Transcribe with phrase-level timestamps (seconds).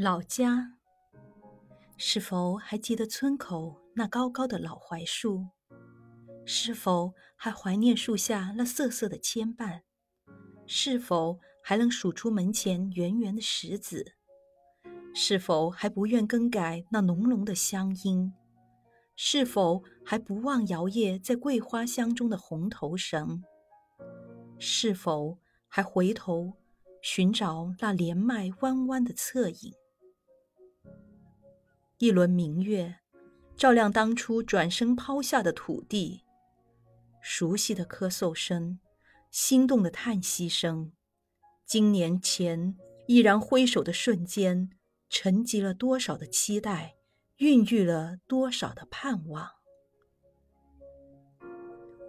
[0.00, 0.74] 老家，
[1.96, 5.48] 是否还记得村口那高高的老槐树？
[6.46, 9.80] 是否还怀念树下那瑟瑟的牵绊？
[10.68, 14.12] 是否还能数出门前圆圆的石子？
[15.16, 18.32] 是否还不愿更改那浓浓的乡音？
[19.16, 23.42] 是否还不忘摇曳在桂花香中的红头绳？
[24.60, 26.52] 是否还回头
[27.02, 29.74] 寻找那连麦弯弯的侧影？
[32.00, 33.00] 一轮明月，
[33.56, 36.22] 照亮当初转身抛下的土地。
[37.20, 38.78] 熟悉的咳嗽声，
[39.32, 40.92] 心动的叹息声。
[41.66, 42.76] 今年前
[43.08, 44.70] 毅然挥手的瞬间，
[45.10, 46.94] 沉积了多少的期待，
[47.38, 49.50] 孕育了多少的盼望。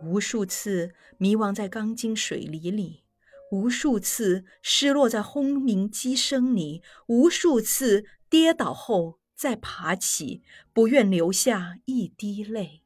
[0.04, 3.06] 无数次迷惘在钢筋水泥里，
[3.52, 9.18] 无数次失落在轰鸣机声里，无数次跌倒后。
[9.40, 12.82] 再爬起，不愿流下一滴泪，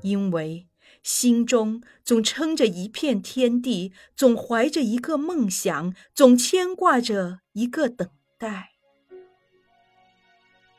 [0.00, 0.66] 因为
[1.04, 8.72] 心中总撑着一片天地，总怀着一个梦想，总牵挂着一个等待。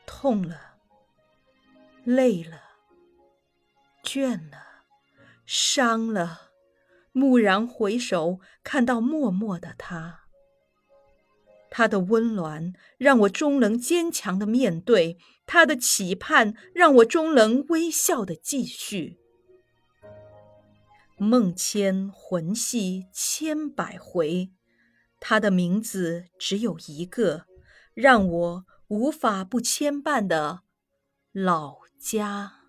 [0.04, 0.76] 痛了，
[2.04, 2.60] 累了，
[4.02, 4.84] 倦了，
[5.46, 6.50] 伤了，
[7.14, 10.23] 蓦然回首，看到默默的他。
[11.76, 19.18] 他的温暖让我终能坚强的面对，他的期盼让我终能微笑的继续。
[21.18, 24.52] 梦牵魂系千百回，
[25.18, 27.46] 他的名字只有一个，
[27.92, 30.60] 让我无法不牵绊的
[31.32, 32.63] 老家。